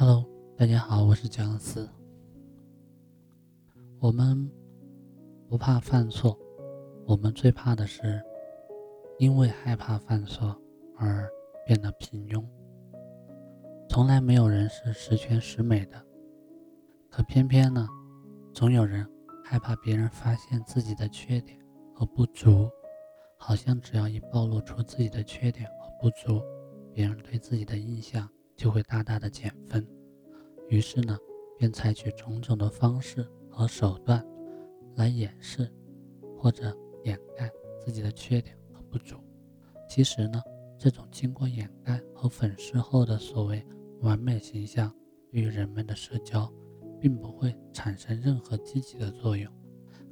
[0.00, 0.24] Hello，
[0.56, 1.90] 大家好，我是姜思。
[3.98, 4.48] 我们
[5.48, 6.38] 不怕犯错，
[7.04, 8.22] 我们最怕的是
[9.18, 10.56] 因为害怕犯错
[10.96, 11.28] 而
[11.66, 12.46] 变得平庸。
[13.88, 16.00] 从来没有人是十全十美的，
[17.10, 17.84] 可偏偏呢，
[18.54, 19.04] 总有人
[19.42, 21.58] 害怕别人发现自己的缺点
[21.92, 22.70] 和不足，
[23.36, 26.40] 好像只要一暴露出自己的缺点和不足，
[26.94, 28.30] 别人对自己的印象。
[28.58, 29.86] 就会大大的减分，
[30.68, 31.16] 于是呢，
[31.56, 34.22] 便采取种种的方式和手段
[34.96, 35.72] 来掩饰
[36.36, 37.48] 或者掩盖
[37.80, 39.16] 自己的缺点和不足。
[39.88, 40.42] 其实呢，
[40.76, 43.64] 这种经过掩盖和粉饰后的所谓
[44.00, 44.92] 完美形象，
[45.30, 46.52] 对于人们的社交，
[47.00, 49.48] 并不会产生任何积极的作用。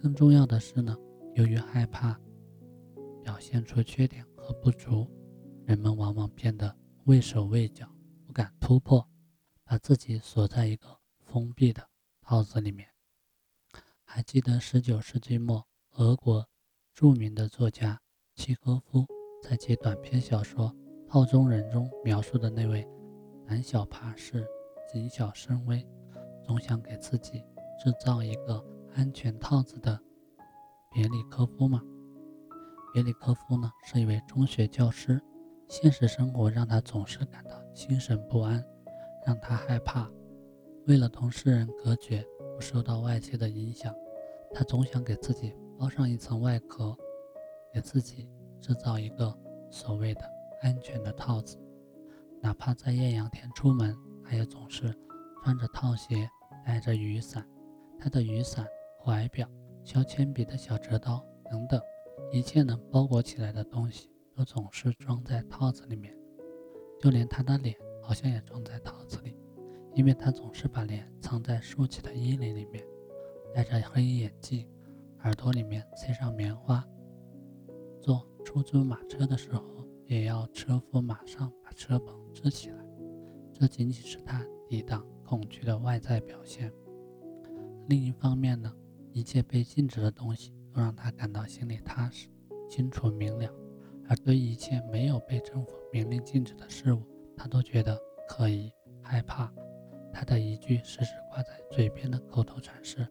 [0.00, 0.96] 更重要的是呢，
[1.34, 2.16] 由于害怕
[3.20, 5.08] 表现出缺点和不足，
[5.66, 6.72] 人们往往变得
[7.06, 7.84] 畏手畏脚。
[8.38, 9.04] 敢突破，
[9.64, 11.88] 把自己锁在一个封闭的
[12.22, 12.88] 套子里面。
[14.04, 16.48] 还记得十九世纪末，俄国
[16.94, 18.00] 著名的作家
[18.36, 19.04] 契诃夫
[19.42, 20.72] 在其短篇小说
[21.08, 22.88] 《套中人》中描述的那位
[23.44, 24.46] 胆小怕事、
[24.88, 25.84] 谨小慎微、
[26.44, 27.40] 总想给自己
[27.82, 30.00] 制造一个安全套子的
[30.92, 31.82] 别里科夫吗？
[32.94, 35.20] 别里科夫呢，是一位中学教师。
[35.68, 38.62] 现实生活让他总是感到心神不安，
[39.24, 40.10] 让他害怕。
[40.88, 42.26] 为了同世人隔绝，
[42.56, 43.94] 不受到外界的影响，
[44.52, 46.92] 他总想给自己包上一层外壳，
[47.72, 48.28] 给自己
[48.60, 49.32] 制造一个
[49.70, 50.22] 所谓的
[50.60, 51.56] 安全的套子。
[52.42, 54.92] 哪怕在艳阳天出门，他也总是
[55.44, 56.28] 穿着套鞋，
[56.66, 57.48] 带着雨伞。
[57.96, 58.66] 他的雨伞、
[59.00, 59.48] 怀表、
[59.84, 61.80] 削铅笔的小折刀等等，
[62.32, 64.10] 一切能包裹起来的东西。
[64.34, 66.12] 都总是装在套子里面，
[67.00, 69.36] 就连他的脸好像也装在桃子里，
[69.94, 72.84] 因为他总是把脸藏在竖起的衣领里面，
[73.54, 74.66] 戴着黑眼镜，
[75.22, 76.84] 耳朵里面塞上棉花。
[78.00, 79.62] 坐出租马车的时候，
[80.06, 82.84] 也要车夫马上把车棚支起来，
[83.52, 86.72] 这仅仅是他抵挡恐惧的外在表现。
[87.88, 88.72] 另一方面呢，
[89.12, 92.28] 一切被禁止的东西都让他感到心里踏实、
[92.68, 93.48] 清楚明了。
[94.10, 97.02] 而对一切没有被征服明令禁止的事物，
[97.36, 98.72] 他都觉得可疑、
[99.02, 99.52] 害怕。
[100.12, 103.06] 他的一句时时挂在嘴边的口头禅是：“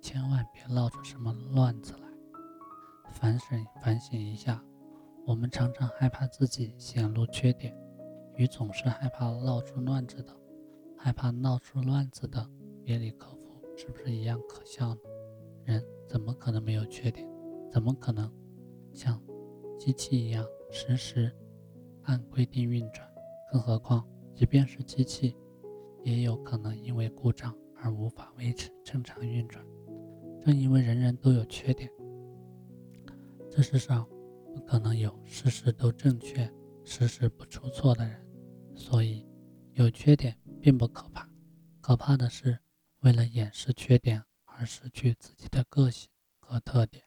[0.00, 2.08] 千万别闹出什么乱子来。”
[3.12, 4.62] 反省反省一下，
[5.26, 7.76] 我们常常害怕自己显露缺点，
[8.36, 10.36] 与总是害怕闹出乱子的、
[10.96, 12.48] 害怕闹出乱子的
[12.84, 15.00] 别里科夫是不是一样可笑呢？
[15.64, 17.28] 人怎么可能没有缺点？
[17.72, 18.32] 怎么可能
[18.92, 19.20] 像？
[19.78, 21.34] 机器一样实时
[22.04, 23.08] 按规定运转，
[23.52, 25.36] 更何况，即便是机器，
[26.02, 29.64] 也有可能因为故障而无法维持正常运转。
[30.44, 31.90] 正因为人人都有缺点，
[33.50, 34.08] 这世上
[34.54, 36.50] 不可能有事事都正确、
[36.84, 38.26] 事事不出错的人，
[38.74, 39.28] 所以
[39.74, 41.28] 有缺点并不可怕，
[41.80, 42.58] 可怕的是
[43.00, 47.04] 为了掩饰缺点而失去自己的个性和特点。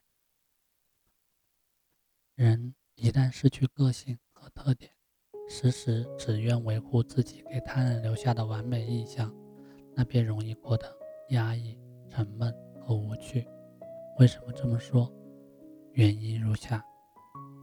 [2.36, 4.90] 人一旦失去个性和特点，
[5.48, 9.34] 时时只愿维护自己给他人留下的完美印象，
[9.94, 10.84] 那便容易过得
[11.30, 11.78] 压抑、
[12.10, 13.48] 沉闷和无趣。
[14.18, 15.10] 为什么这么说？
[15.92, 16.84] 原因如下：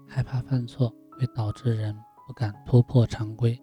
[0.07, 3.61] 害怕犯错会导致人不敢突破常规，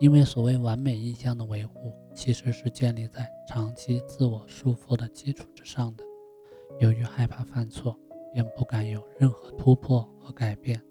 [0.00, 6.02] 因为所谓完美印象的维护，其实是建立在长期自我束缚的基础之上的。
[6.80, 7.96] 由于害怕犯错，
[8.34, 10.82] 便不敢有任何突破和改变，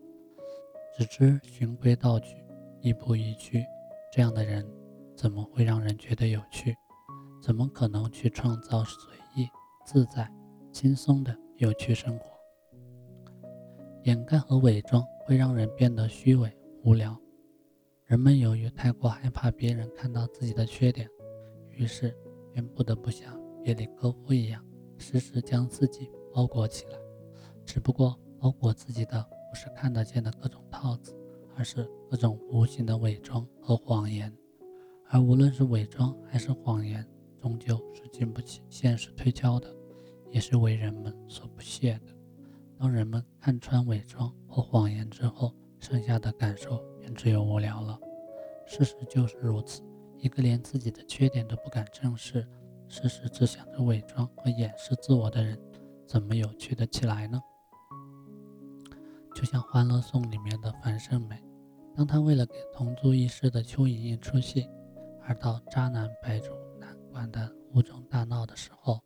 [0.99, 2.35] 只知循规蹈矩，
[2.81, 3.63] 亦步亦趋。
[4.11, 4.69] 这样的人
[5.15, 6.75] 怎么会让人觉得有趣？
[7.41, 9.47] 怎么可能去创造随意、
[9.85, 10.29] 自在、
[10.73, 12.25] 轻松的有趣生活？
[14.03, 16.51] 掩盖和伪装会让人变得虚伪、
[16.83, 17.17] 无聊。
[18.03, 21.07] 人们由于太过害怕别人看到自己的缺点，
[21.69, 22.13] 于是
[22.51, 24.61] 便不得不像别里科夫一样，
[24.97, 26.99] 时时将自己包裹起来。
[27.63, 31.15] 只不过包裹自己的不是看得见的各种套子，
[31.55, 34.31] 而是各种无形的伪装和谎言。
[35.09, 37.05] 而无论是伪装还是谎言，
[37.41, 39.73] 终究是经不起现实推敲的，
[40.29, 42.15] 也是为人们所不屑的。
[42.77, 47.99] 当人们看穿伪装或谎言之后，剩下的感受便只有无聊了。
[48.65, 49.81] 事实就是如此，
[50.17, 52.47] 一个连自己的缺点都不敢正视，
[52.87, 55.59] 时时只想着伪装和掩饰自我的人，
[56.05, 57.41] 怎么有趣的起来呢？
[59.39, 61.41] 就像《欢乐颂》里面的樊胜美，
[61.95, 64.67] 当她为了给同住一室的邱莹莹出戏，
[65.21, 68.99] 而到渣男白主男管的屋中大闹的时候，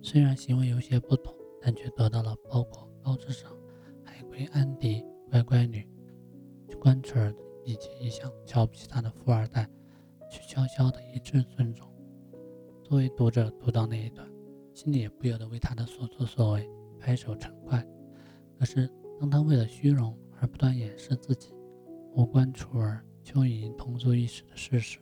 [0.00, 3.50] 虽然行为有些不妥，但却得到了包括高智商、
[4.04, 5.84] 海归安迪、乖乖女、
[6.80, 7.34] 关楚儿
[7.64, 9.68] 以及一向瞧不起她的富二代
[10.30, 11.92] 曲筱绡的一致尊重。
[12.84, 14.24] 作为读者读到那一段，
[14.74, 16.70] 心里也不由得为她的所作所为
[17.00, 17.84] 拍手称快。
[18.56, 18.88] 可是，
[19.22, 21.54] 当他为了虚荣而不断掩饰自己
[22.12, 24.98] 无关楚儿、邱莹莹同住一室的事实，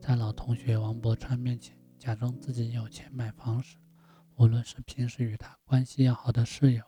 [0.00, 3.76] 在老同学王伯川面前假装自己有钱买房时，
[4.36, 6.84] 无论是平时与他关系要好的室友，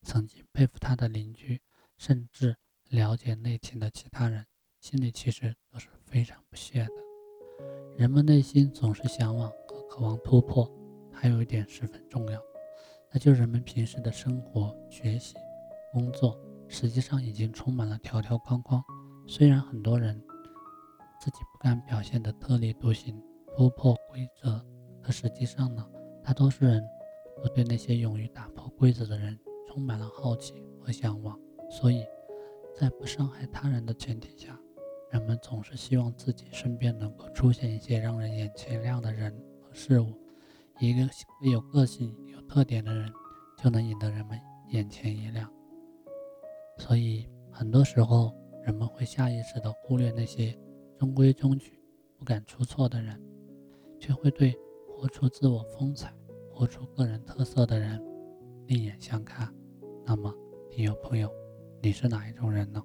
[0.00, 1.60] 曾经佩服他的邻居，
[1.98, 2.56] 甚至
[2.88, 4.46] 了解内情的其他人，
[4.80, 6.92] 心里其实都是非常不屑的。
[7.98, 9.82] 人们内心总是向往和。
[9.90, 10.66] 渴望突破，
[11.12, 12.40] 还有一点十分重要，
[13.12, 15.34] 那就是人们平时的生活、学习、
[15.92, 18.82] 工作，实际上已经充满了条条框框。
[19.26, 20.20] 虽然很多人
[21.20, 23.22] 自己不敢表现的特立独行、
[23.56, 24.64] 突破规则，
[25.02, 25.86] 可实际上呢，
[26.24, 26.82] 大多数人
[27.36, 31.38] 都对那些勇于打破规则的人充满了好奇和向往。
[31.70, 32.04] 所以，
[32.74, 34.58] 在不伤害他人的前提下，
[35.10, 39.72] 人们总是希望自己身边能够出现一些让人眼前亮的人和。
[39.74, 40.12] 事物，
[40.80, 41.08] 一个
[41.50, 43.10] 有个性、有特点的人，
[43.56, 45.50] 就能引得人们眼前一亮。
[46.78, 48.34] 所以，很多时候
[48.64, 50.58] 人们会下意识地忽略那些
[50.98, 51.78] 中规中矩、
[52.16, 53.20] 不敢出错的人，
[53.98, 54.54] 却会对
[54.88, 56.12] 活出自我风采、
[56.50, 58.02] 活出个人特色的人
[58.66, 59.52] 另眼相看。
[60.04, 60.32] 那么，
[60.76, 61.30] 你有朋友，
[61.80, 62.82] 你是哪一种人呢？